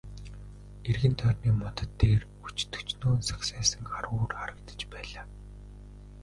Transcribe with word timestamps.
Эргэн 0.89 1.13
тойрны 1.21 1.51
модод 1.61 1.91
дээр 2.01 2.21
өч 2.47 2.57
төчнөөн 2.73 3.21
сагсайсан 3.29 3.83
хар 3.91 4.05
үүр 4.15 4.31
харагдаж 4.39 4.81
байлаа. 4.93 5.25